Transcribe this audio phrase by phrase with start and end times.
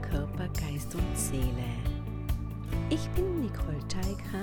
[0.00, 1.64] Körper, Geist und Seele.
[2.90, 4.42] Ich bin Nicole Teika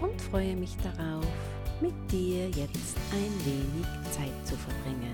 [0.00, 1.26] und freue mich darauf,
[1.80, 5.12] mit dir jetzt ein wenig Zeit zu verbringen.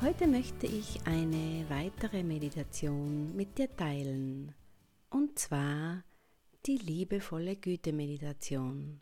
[0.00, 4.54] Heute möchte ich eine weitere Meditation mit dir teilen,
[5.10, 6.04] und zwar
[6.66, 9.00] die liebevolle Güte-Meditation.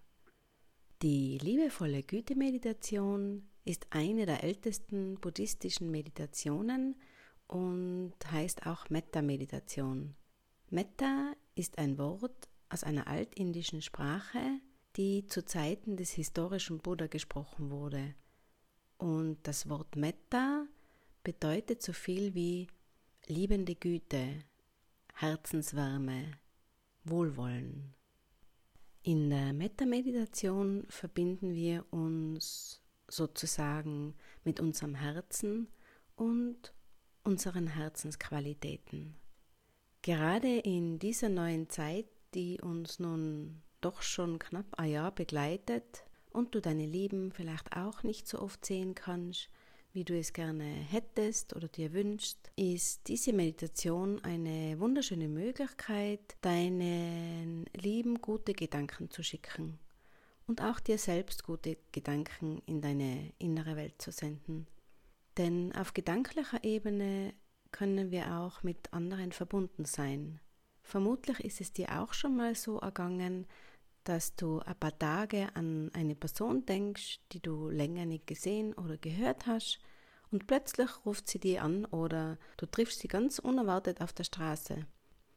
[1.02, 6.96] Die liebevolle Güte-Meditation ist eine der ältesten buddhistischen Meditationen
[7.46, 10.14] und heißt auch Metta-Meditation.
[10.70, 14.60] Metta ist ein Wort aus einer altindischen Sprache,
[14.96, 18.14] die zu Zeiten des historischen Buddha gesprochen wurde.
[18.98, 20.67] Und das Wort Metta
[21.22, 22.69] bedeutet so viel wie
[23.27, 24.44] liebende Güte,
[25.14, 26.33] Herzenswärme,
[27.05, 27.94] Wohlwollen.
[29.02, 35.69] In der Metta-Meditation verbinden wir uns sozusagen mit unserem Herzen
[36.16, 36.74] und
[37.22, 39.16] unseren Herzensqualitäten.
[40.02, 46.55] Gerade in dieser neuen Zeit, die uns nun doch schon knapp ein Jahr begleitet und
[46.55, 49.48] du deine Lieben vielleicht auch nicht so oft sehen kannst,
[49.92, 57.64] wie du es gerne hättest oder dir wünschst, ist diese Meditation eine wunderschöne Möglichkeit, deinen
[57.74, 59.78] Lieben gute Gedanken zu schicken
[60.47, 64.67] und auch dir selbst gute Gedanken in deine innere Welt zu senden.
[65.36, 67.34] Denn auf gedanklicher Ebene
[67.73, 70.41] können wir auch mit anderen verbunden sein.
[70.83, 73.47] Vermutlich ist es dir auch schon mal so ergangen,
[74.05, 78.97] dass du ein paar Tage an eine Person denkst, die du länger nicht gesehen oder
[78.98, 79.81] gehört hast,
[80.31, 84.85] und plötzlich ruft sie dir an oder du triffst sie ganz unerwartet auf der Straße.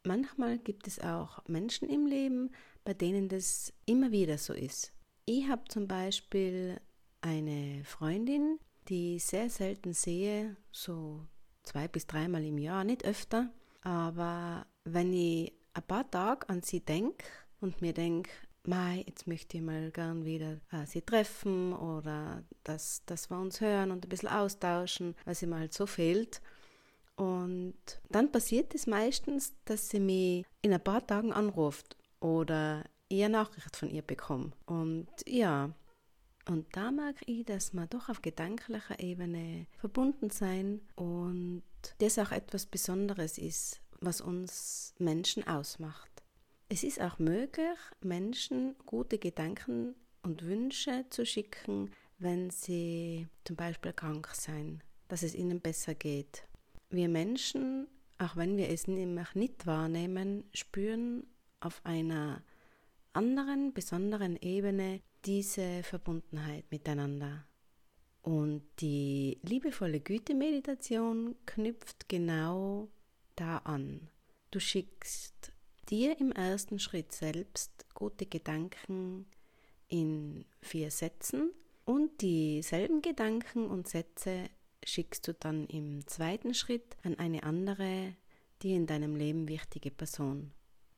[0.04, 2.50] Manchmal gibt es auch Menschen im Leben,
[2.84, 4.92] bei denen das immer wieder so ist.
[5.30, 6.80] Ich habe zum Beispiel
[7.20, 8.58] eine Freundin,
[8.88, 11.20] die ich sehr selten sehe, so
[11.64, 13.50] zwei bis dreimal im Jahr, nicht öfter.
[13.82, 17.26] Aber wenn ich ein paar Tage an sie denke
[17.60, 18.30] und mir denke,
[18.64, 23.60] Mai, jetzt möchte ich mal gern wieder äh, sie treffen oder dass, dass wir uns
[23.60, 26.40] hören und ein bisschen austauschen, sie mir halt so fehlt.
[27.16, 27.76] Und
[28.08, 33.76] dann passiert es meistens, dass sie mich in ein paar Tagen anruft oder eine Nachricht
[33.76, 34.52] von ihr bekomme.
[34.66, 35.70] Und ja,
[36.48, 41.62] und da mag ich, dass wir doch auf gedanklicher Ebene verbunden sein und
[41.98, 46.10] das auch etwas Besonderes ist, was uns Menschen ausmacht.
[46.70, 53.92] Es ist auch möglich, Menschen gute Gedanken und Wünsche zu schicken, wenn sie zum Beispiel
[53.92, 56.46] krank sind, dass es ihnen besser geht.
[56.90, 57.88] Wir Menschen,
[58.18, 61.26] auch wenn wir es nämlich nicht wahrnehmen, spüren
[61.60, 62.42] auf einer
[63.12, 67.46] anderen, besonderen Ebene diese Verbundenheit miteinander.
[68.22, 72.88] Und die liebevolle Güte-Meditation knüpft genau
[73.36, 74.08] da an.
[74.50, 75.52] Du schickst
[75.88, 79.26] dir im ersten Schritt selbst gute Gedanken
[79.88, 81.52] in vier Sätzen
[81.84, 84.50] und dieselben Gedanken und Sätze
[84.84, 88.14] schickst du dann im zweiten Schritt an eine andere,
[88.62, 90.52] dir in deinem Leben wichtige Person.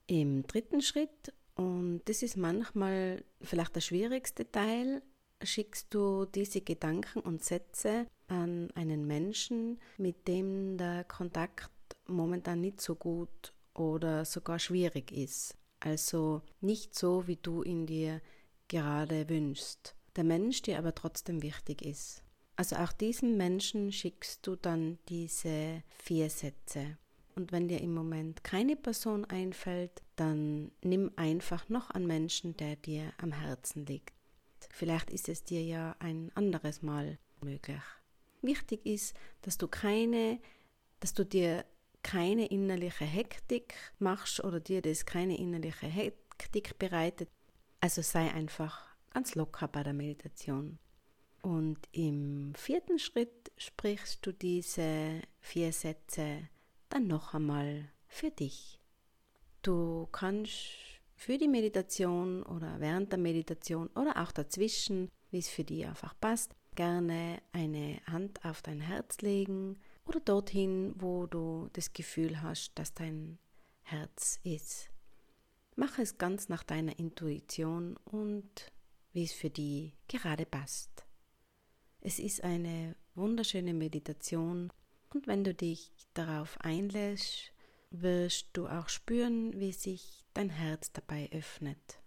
[0.06, 5.02] Im dritten Schritt, und das ist manchmal vielleicht der schwierigste Teil,
[5.42, 11.70] schickst du diese Gedanken und Sätze an einen Menschen, mit dem der Kontakt
[12.06, 15.56] momentan nicht so gut oder sogar schwierig ist.
[15.80, 18.20] Also nicht so, wie du ihn dir
[18.68, 19.94] gerade wünschst.
[20.16, 22.22] Der Mensch dir aber trotzdem wichtig ist.
[22.56, 26.98] Also auch diesem Menschen schickst du dann diese vier Sätze.
[27.34, 32.76] Und wenn dir im Moment keine Person einfällt, dann nimm einfach noch einen Menschen, der
[32.76, 34.14] dir am Herzen liegt.
[34.70, 37.82] Vielleicht ist es dir ja ein anderes Mal möglich.
[38.42, 40.40] Wichtig ist, dass du keine,
[41.00, 41.64] dass du dir
[42.02, 47.28] keine innerliche Hektik machst oder dir das keine innerliche Hektik bereitet.
[47.80, 50.78] Also sei einfach ganz locker bei der Meditation.
[51.42, 56.48] Und im vierten Schritt sprichst du diese vier Sätze
[56.90, 58.78] dann noch einmal für dich.
[59.62, 65.64] Du kannst für die Meditation oder während der Meditation oder auch dazwischen, wie es für
[65.64, 71.92] dich einfach passt, gerne eine Hand auf dein Herz legen oder dorthin, wo du das
[71.92, 73.38] Gefühl hast, dass dein
[73.82, 74.90] Herz ist.
[75.76, 78.72] Mach es ganz nach deiner Intuition und
[79.12, 81.06] wie es für die gerade passt.
[82.00, 84.72] Es ist eine wunderschöne Meditation
[85.14, 87.52] und wenn du dich darauf einlässt,
[87.90, 92.00] wirst du auch spüren, wie sich dein Herz dabei öffnet.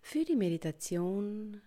[0.00, 1.62] Für die Meditation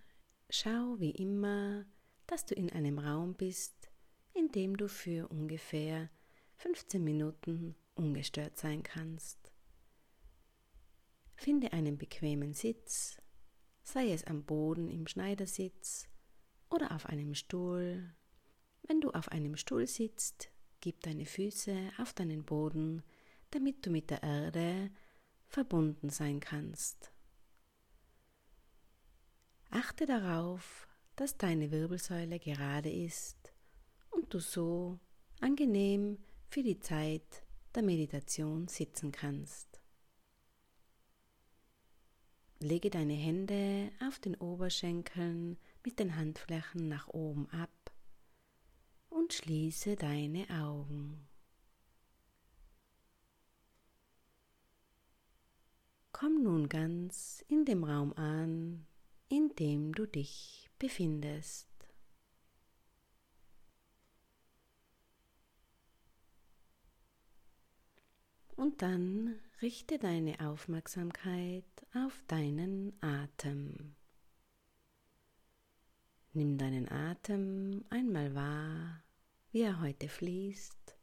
[0.49, 1.85] schau wie immer,
[2.27, 3.89] dass du in einem Raum bist,
[4.33, 6.09] in dem du für ungefähr
[6.57, 9.51] 15 Minuten ungestört sein kannst.
[11.35, 13.17] Finde einen bequemen Sitz,
[13.83, 16.07] sei es am Boden im Schneidersitz
[16.69, 18.13] oder auf einem Stuhl.
[18.91, 20.51] Wenn du auf einem Stuhl sitzt,
[20.81, 23.03] gib deine Füße auf deinen Boden,
[23.51, 24.91] damit du mit der Erde
[25.47, 27.13] verbunden sein kannst.
[29.69, 33.53] Achte darauf, dass deine Wirbelsäule gerade ist
[34.09, 34.99] und du so
[35.39, 36.17] angenehm
[36.49, 39.79] für die Zeit der Meditation sitzen kannst.
[42.59, 47.69] Lege deine Hände auf den Oberschenkeln mit den Handflächen nach oben ab
[49.21, 51.27] und schließe deine Augen.
[56.11, 58.87] Komm nun ganz in dem Raum an,
[59.29, 61.69] in dem du dich befindest.
[68.55, 73.95] Und dann richte deine Aufmerksamkeit auf deinen Atem.
[76.33, 79.03] Nimm deinen Atem einmal wahr,
[79.51, 80.97] wie er heute fließt.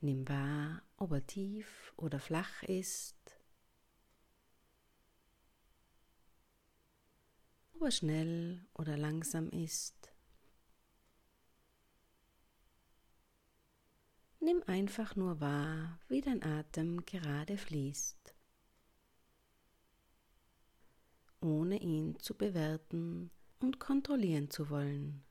[0.00, 3.40] Nimm wahr, ob er tief oder flach ist,
[7.72, 10.12] ob er schnell oder langsam ist.
[14.38, 18.36] Nimm einfach nur wahr, wie dein Atem gerade fließt,
[21.40, 25.24] ohne ihn zu bewerten und kontrollieren zu wollen.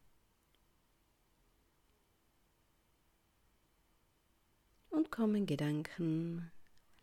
[4.89, 6.51] Und kommen Gedanken,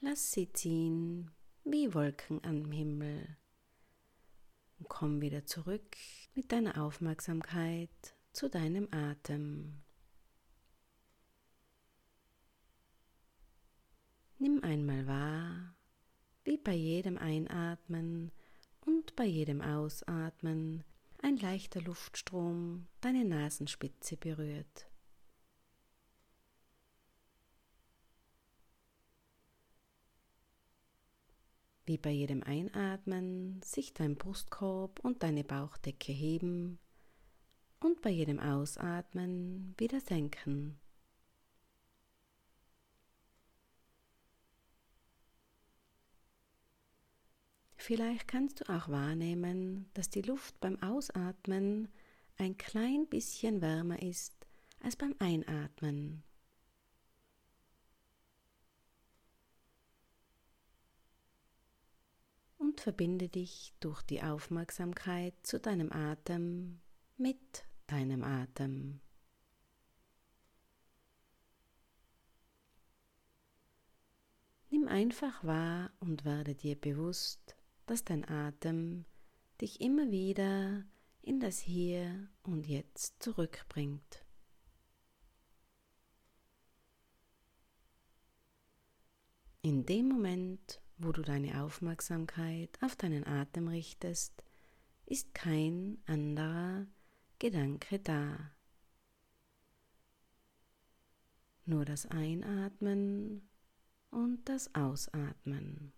[0.01, 1.31] lass sie ziehen
[1.65, 3.37] wie Wolken am Himmel.
[4.79, 5.97] Und komm wieder zurück
[6.35, 9.83] mit deiner Aufmerksamkeit zu deinem Atem.
[14.39, 15.77] Nimm einmal wahr,
[16.43, 18.33] wie bei jedem Einatmen
[18.81, 20.83] und bei jedem Ausatmen
[21.23, 24.87] ein leichter Luftstrom deine Nasenspitze berührt.
[31.85, 36.79] Wie bei jedem Einatmen sich dein Brustkorb und deine Bauchdecke heben
[37.81, 40.82] und bei jedem Ausatmen wieder senken.
[47.85, 51.89] Vielleicht kannst du auch wahrnehmen, dass die Luft beim Ausatmen
[52.39, 54.47] ein klein bisschen wärmer ist
[54.79, 56.23] als beim Einatmen.
[62.57, 66.81] Und verbinde dich durch die Aufmerksamkeit zu deinem Atem
[67.17, 69.01] mit deinem Atem.
[74.71, 79.05] Nimm einfach wahr und werde dir bewusst, dass dein Atem
[79.61, 80.85] dich immer wieder
[81.23, 84.25] in das Hier und Jetzt zurückbringt.
[89.65, 94.43] In dem Moment, wo du deine Aufmerksamkeit auf deinen Atem richtest,
[95.07, 96.87] ist kein anderer
[97.39, 98.51] Gedanke da.
[101.65, 103.49] Nur das Einatmen
[104.11, 105.93] und das Ausatmen.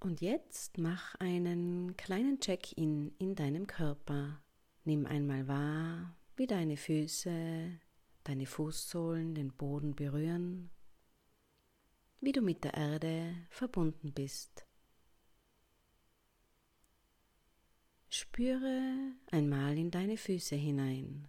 [0.00, 4.42] Und jetzt mach einen kleinen Check-in in deinem Körper.
[4.84, 7.78] Nimm einmal wahr, wie deine Füße,
[8.24, 10.70] deine Fußsohlen den Boden berühren,
[12.20, 14.66] wie du mit der Erde verbunden bist.
[18.08, 21.28] Spüre einmal in deine Füße hinein.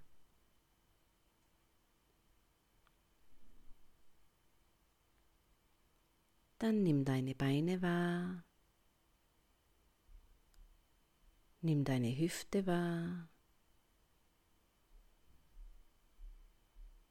[6.58, 8.46] Dann nimm deine Beine wahr
[11.64, 13.30] Nimm deine Hüfte wahr.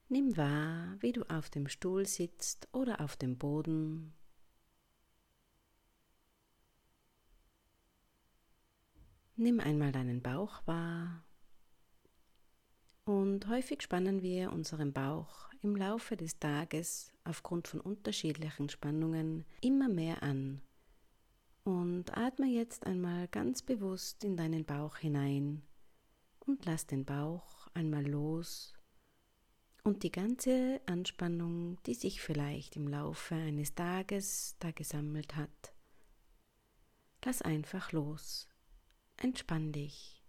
[0.08, 4.12] Nimm wahr, wie du auf dem Stuhl sitzt oder auf dem Boden.
[9.36, 11.24] Nimm einmal deinen Bauch wahr.
[13.04, 19.88] Und häufig spannen wir unseren Bauch im Laufe des Tages aufgrund von unterschiedlichen Spannungen immer
[19.88, 20.60] mehr an
[21.70, 25.62] und atme jetzt einmal ganz bewusst in deinen Bauch hinein
[26.40, 28.74] und lass den Bauch einmal los
[29.84, 35.74] und die ganze Anspannung, die sich vielleicht im Laufe eines Tages da gesammelt hat.
[37.24, 38.48] Lass einfach los.
[39.16, 40.22] Entspann dich.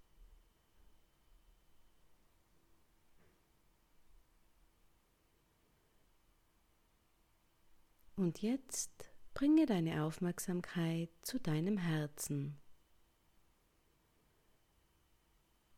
[8.16, 12.58] Und jetzt bringe deine Aufmerksamkeit zu deinem Herzen.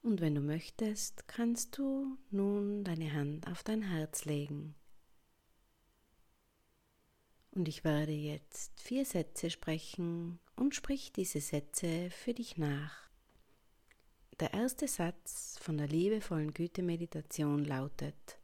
[0.01, 4.75] Und wenn du möchtest, kannst du nun deine Hand auf dein Herz legen.
[7.51, 13.09] Und ich werde jetzt vier Sätze sprechen und sprich diese Sätze für dich nach.
[14.39, 18.39] Der erste Satz von der liebevollen Güte-Meditation lautet,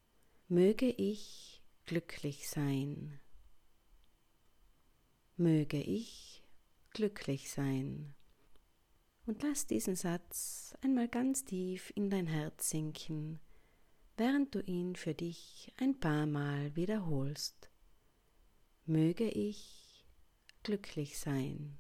[0.48, 3.20] Möge ich glücklich sein.
[5.40, 6.44] Möge ich
[6.90, 8.14] glücklich sein.
[9.26, 13.40] Und lass diesen Satz einmal ganz tief in dein Herz sinken,
[14.18, 17.70] während du ihn für dich ein paar Mal wiederholst.
[18.86, 20.06] Möge ich
[20.64, 21.80] glücklich sein.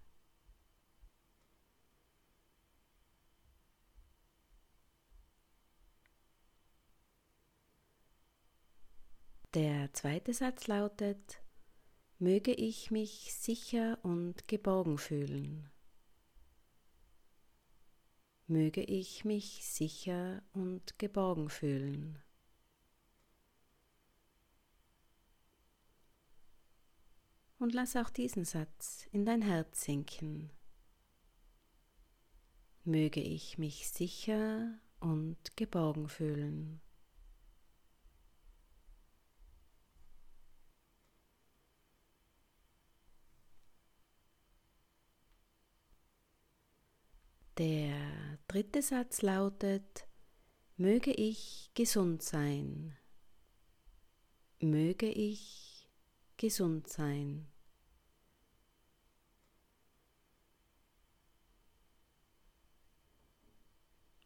[9.53, 11.41] Der zweite Satz lautet,
[12.19, 15.69] möge ich mich sicher und geborgen fühlen
[18.49, 22.17] möge ich mich sicher und geborgen fühlen.
[27.59, 30.49] Und lass auch diesen Satz in dein Herz sinken.
[32.83, 36.81] Möge ich mich sicher und geborgen fühlen.
[47.59, 50.07] Der dritte Satz lautet,
[50.77, 52.97] möge ich gesund sein.
[54.61, 55.89] Möge ich
[56.37, 57.49] gesund sein.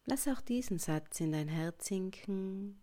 [0.04, 2.80] Lass auch diesen Satz in dein Herz sinken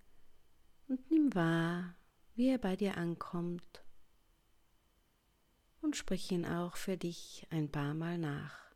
[0.90, 1.96] und nimm wahr,
[2.36, 3.86] wie er bei dir ankommt
[5.80, 8.71] und sprich ihn auch für dich ein paar Mal nach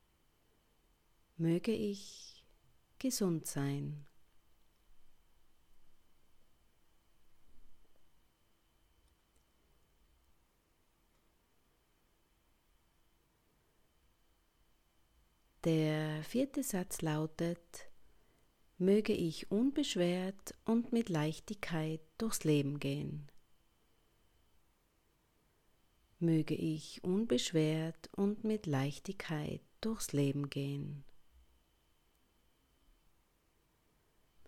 [1.38, 2.46] möge ich
[3.00, 4.06] gesund sein.
[15.66, 17.90] Der vierte Satz lautet,
[18.78, 23.32] möge ich unbeschwert und mit Leichtigkeit durchs Leben gehen.
[26.20, 31.04] Möge ich unbeschwert und mit Leichtigkeit durchs Leben gehen.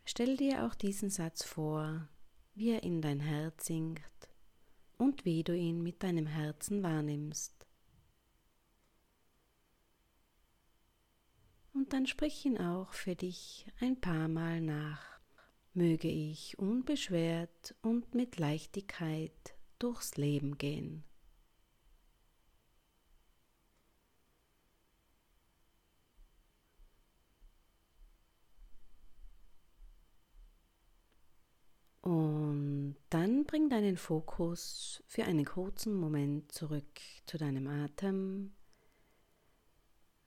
[0.09, 2.07] Stell dir auch diesen Satz vor,
[2.55, 4.29] wie er in dein Herz sinkt
[4.97, 7.53] und wie du ihn mit deinem Herzen wahrnimmst.
[11.73, 15.19] Und dann sprich ihn auch für dich ein paar Mal nach.
[15.73, 21.03] Möge ich unbeschwert und mit Leichtigkeit durchs Leben gehen.
[32.07, 38.55] Und dann bring deinen Fokus für einen kurzen Moment zurück zu deinem Atem.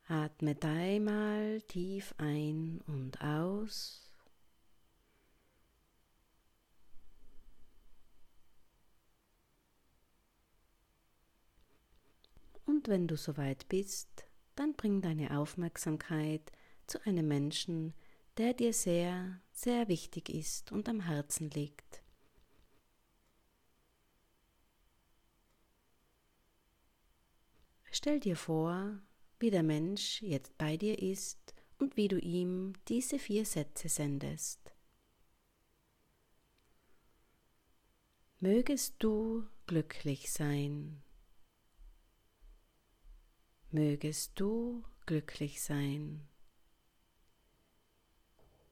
[0.06, 4.12] Atme dreimal tief ein und aus.
[12.66, 16.52] Und wenn du soweit bist, dann bring deine Aufmerksamkeit
[16.87, 17.94] zu einem Menschen,
[18.37, 22.02] der dir sehr, sehr wichtig ist und am Herzen liegt.
[27.90, 29.00] Stell dir vor,
[29.40, 34.75] wie der Mensch jetzt bei dir ist und wie du ihm diese vier Sätze sendest.
[38.38, 41.02] Mögest du glücklich sein.
[43.70, 46.29] Mögest du glücklich sein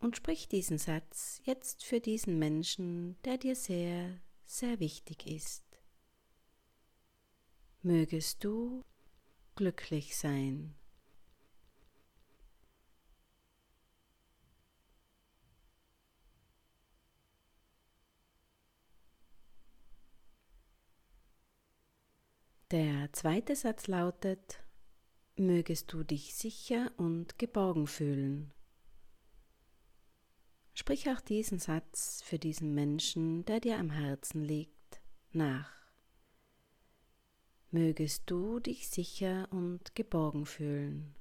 [0.01, 5.65] und sprich diesen Satz jetzt für diesen Menschen, der dir sehr, sehr wichtig ist.
[7.83, 8.85] Mögest du
[9.55, 10.75] glücklich sein.
[22.71, 24.63] Der zweite Satz lautet,
[25.37, 28.53] mögest du dich sicher und geborgen fühlen.
[30.79, 35.01] Sprich auch diesen Satz für diesen Menschen, der dir am Herzen liegt,
[35.33, 35.73] nach.
[37.73, 41.17] Mögest du dich sicher und geborgen fühlen.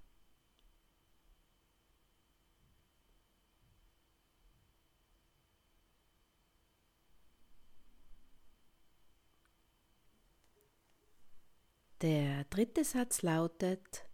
[12.03, 14.07] Der dritte Satz lautet,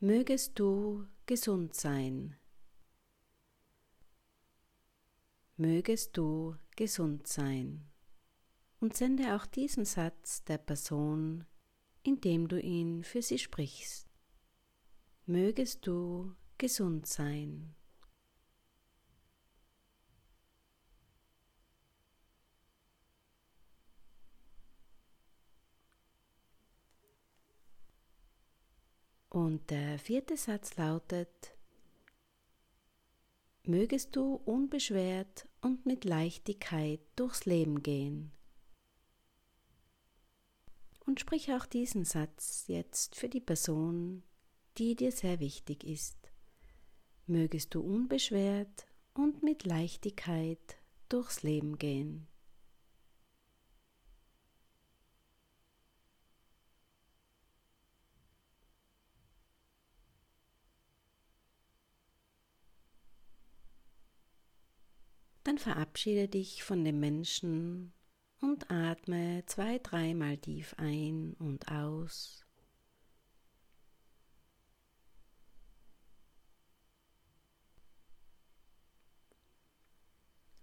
[0.00, 2.36] Mögest du gesund sein.
[5.60, 7.90] Mögest du gesund sein.
[8.78, 11.46] Und sende auch diesen Satz der Person,
[12.04, 14.08] indem du ihn für sie sprichst.
[15.26, 17.74] Mögest du gesund sein.
[29.28, 31.57] Und der vierte Satz lautet,
[33.68, 38.32] Mögest du unbeschwert und mit Leichtigkeit durchs Leben gehen.
[41.04, 44.22] Und sprich auch diesen Satz jetzt für die Person,
[44.78, 46.16] die dir sehr wichtig ist.
[47.26, 50.78] Mögest du unbeschwert und mit Leichtigkeit
[51.10, 52.26] durchs Leben gehen.
[65.48, 67.94] Dann verabschiede dich von dem Menschen
[68.42, 72.44] und atme zwei, dreimal tief ein und aus.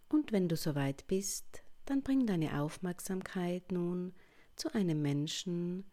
[0.07, 4.13] Und wenn du soweit bist, dann bring deine Aufmerksamkeit nun
[4.55, 5.89] zu einem Menschen,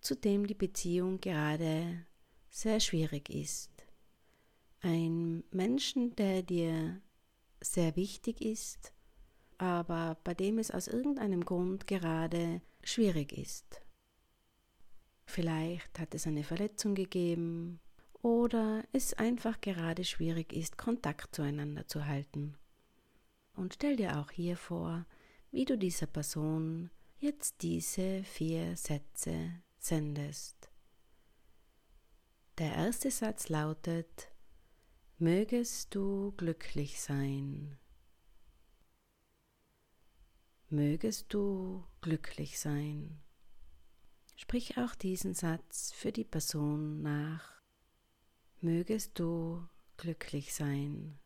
[0.00, 2.04] zu dem die Beziehung gerade
[2.50, 3.70] sehr schwierig ist.
[4.80, 7.00] Ein Menschen, der dir
[7.64, 8.92] sehr wichtig ist,
[9.58, 13.80] aber bei dem es aus irgendeinem Grund gerade schwierig ist.
[15.26, 17.80] Vielleicht hat es eine Verletzung gegeben
[18.22, 22.56] oder es einfach gerade schwierig ist, Kontakt zueinander zu halten.
[23.54, 25.06] Und stell dir auch hier vor,
[25.50, 30.70] wie du dieser Person jetzt diese vier Sätze sendest.
[32.58, 34.28] Der erste Satz lautet,
[35.18, 37.78] Mögest du glücklich sein.
[40.68, 43.22] Mögest du glücklich sein.
[44.34, 47.62] Sprich auch diesen Satz für die Person nach.
[48.60, 49.64] Mögest du
[49.98, 51.20] glücklich sein.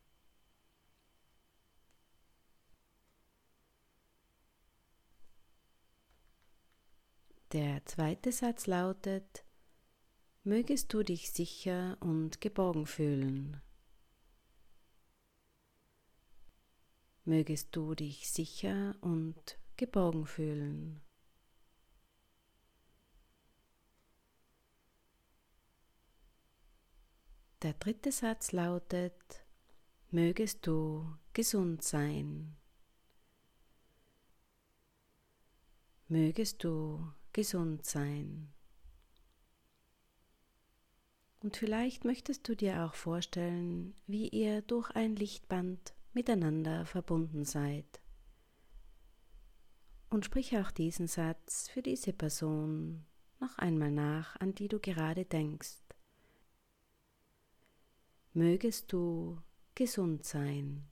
[7.52, 9.46] Der zweite Satz lautet,
[10.44, 13.62] Mögest du dich sicher und geborgen fühlen.
[17.28, 21.00] Mögest du dich sicher und geborgen fühlen.
[27.60, 29.44] Der dritte Satz lautet,
[30.10, 32.56] mögest du gesund sein.
[36.08, 38.54] Mögest du gesund sein.
[41.40, 48.00] Und vielleicht möchtest du dir auch vorstellen, wie ihr durch ein Lichtband miteinander verbunden seid.
[50.10, 53.04] Und sprich auch diesen Satz für diese Person
[53.40, 55.76] noch einmal nach, an die du gerade denkst.
[58.32, 59.40] Mögest du
[59.74, 60.88] gesund sein.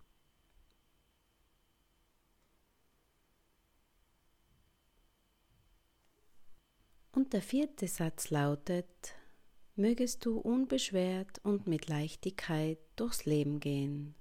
[7.13, 9.15] Und der vierte Satz lautet,
[9.75, 14.15] mögest du unbeschwert und mit Leichtigkeit durchs Leben gehen.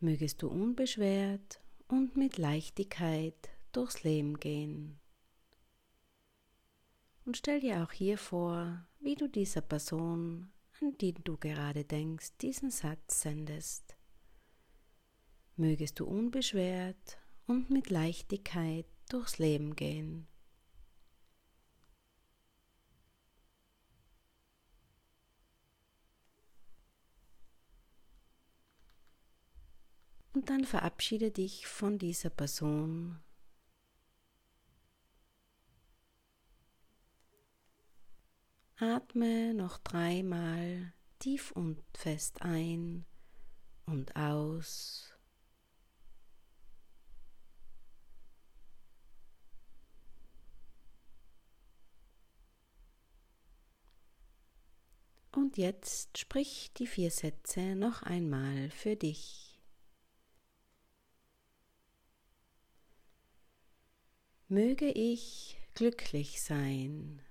[0.00, 4.98] Mögest du unbeschwert und mit Leichtigkeit durchs Leben gehen.
[7.24, 12.38] Und stell dir auch hier vor, wie du dieser Person, an die du gerade denkst,
[12.40, 13.96] diesen Satz sendest.
[15.56, 20.26] Mögest du unbeschwert und mit Leichtigkeit durchs Leben gehen.
[30.40, 33.20] Und dann verabschiede dich von dieser Person.
[38.76, 43.04] Atme noch dreimal tief und fest ein
[43.84, 45.12] und aus.
[55.32, 59.49] Und jetzt sprich die vier Sätze noch einmal für dich.
[64.52, 67.22] Möge ich glücklich sein.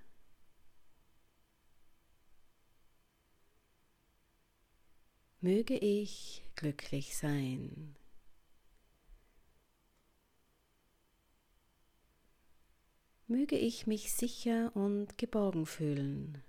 [5.42, 7.98] Möge ich glücklich sein.
[13.28, 16.42] Möge ich mich sicher und geborgen fühlen.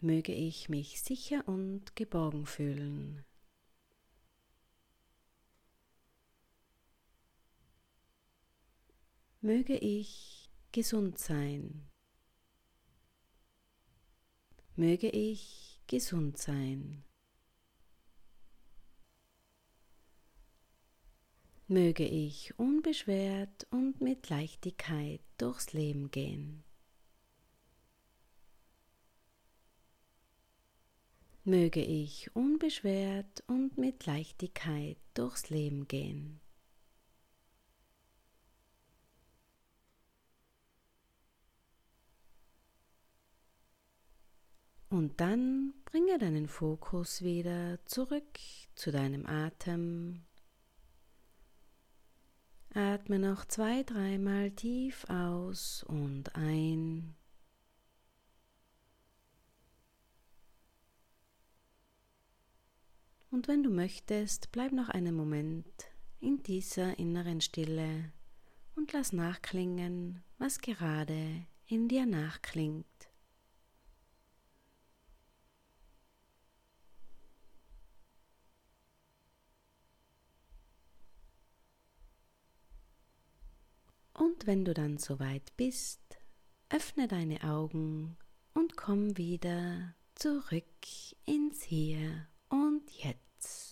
[0.00, 3.24] Möge ich mich sicher und geborgen fühlen.
[9.42, 11.88] Möge ich gesund sein.
[14.76, 17.04] Möge ich gesund sein.
[21.68, 26.62] Möge ich unbeschwert und mit Leichtigkeit durchs Leben gehen.
[31.44, 36.40] Möge ich unbeschwert und mit Leichtigkeit durchs Leben gehen.
[44.90, 48.38] Und dann bringe deinen Fokus wieder zurück
[48.74, 50.24] zu deinem Atem.
[52.74, 57.14] Atme noch zwei, dreimal tief aus und ein.
[63.30, 65.66] Und wenn du möchtest, bleib noch einen Moment
[66.18, 68.12] in dieser inneren Stille
[68.74, 72.89] und lass nachklingen, was gerade in dir nachklingt.
[84.20, 86.02] Und wenn du dann soweit bist,
[86.68, 88.18] öffne deine Augen
[88.52, 90.66] und komm wieder zurück
[91.24, 93.69] ins Hier und Jetzt.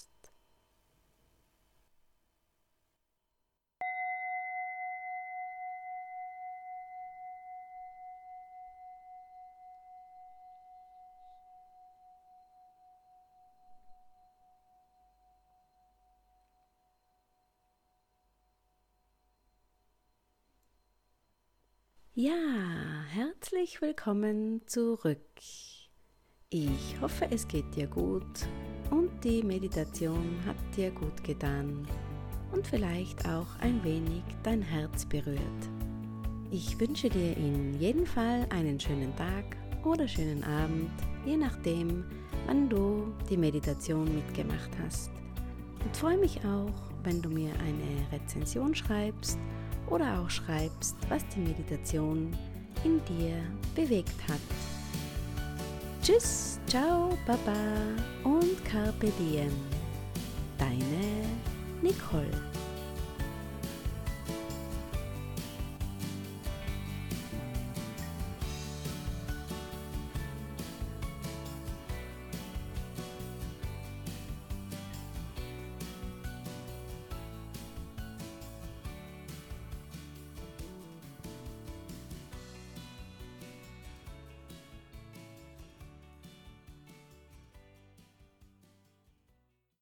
[22.15, 22.33] Ja,
[23.11, 25.19] herzlich willkommen zurück.
[26.51, 28.25] Ich hoffe, es geht dir gut
[28.91, 31.87] und die Meditation hat dir gut getan
[32.51, 35.41] und vielleicht auch ein wenig dein Herz berührt.
[36.51, 40.91] Ich wünsche dir in jedem Fall einen schönen Tag oder schönen Abend,
[41.25, 42.05] je nachdem,
[42.47, 45.11] wann du die Meditation mitgemacht hast.
[45.85, 49.39] Und freue mich auch, wenn du mir eine Rezension schreibst
[49.91, 52.37] oder auch schreibst, was die Meditation
[52.85, 53.37] in dir
[53.75, 54.41] bewegt hat.
[56.03, 57.53] Tschüss, ciao, baba
[58.25, 59.53] und carpe diem.
[60.59, 61.25] Deine
[61.83, 62.58] Nicole.